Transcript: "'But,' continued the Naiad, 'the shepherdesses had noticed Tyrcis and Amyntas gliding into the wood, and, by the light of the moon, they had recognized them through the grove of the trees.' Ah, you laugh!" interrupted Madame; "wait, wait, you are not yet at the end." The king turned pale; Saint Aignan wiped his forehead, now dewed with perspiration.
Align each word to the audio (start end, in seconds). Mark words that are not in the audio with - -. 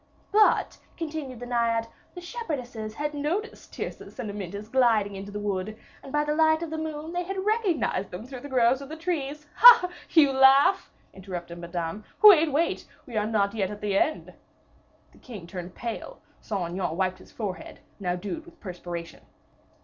"'But,' 0.31 0.79
continued 0.97 1.39
the 1.41 1.45
Naiad, 1.45 1.85
'the 2.15 2.21
shepherdesses 2.21 2.95
had 2.95 3.13
noticed 3.13 3.71
Tyrcis 3.71 4.17
and 4.17 4.31
Amyntas 4.31 4.67
gliding 4.67 5.13
into 5.15 5.29
the 5.31 5.37
wood, 5.39 5.77
and, 6.01 6.11
by 6.11 6.23
the 6.23 6.33
light 6.33 6.63
of 6.63 6.71
the 6.71 6.77
moon, 6.79 7.13
they 7.13 7.21
had 7.21 7.37
recognized 7.45 8.09
them 8.09 8.25
through 8.25 8.39
the 8.39 8.49
grove 8.49 8.81
of 8.81 8.89
the 8.89 8.95
trees.' 8.95 9.45
Ah, 9.61 9.89
you 10.09 10.31
laugh!" 10.31 10.91
interrupted 11.13 11.59
Madame; 11.59 12.03
"wait, 12.23 12.51
wait, 12.51 12.87
you 13.05 13.15
are 13.19 13.27
not 13.27 13.53
yet 13.53 13.69
at 13.69 13.81
the 13.81 13.95
end." 13.95 14.33
The 15.11 15.19
king 15.19 15.45
turned 15.45 15.75
pale; 15.75 16.19
Saint 16.39 16.71
Aignan 16.71 16.97
wiped 16.97 17.19
his 17.19 17.31
forehead, 17.31 17.79
now 17.99 18.15
dewed 18.15 18.45
with 18.45 18.59
perspiration. 18.59 19.21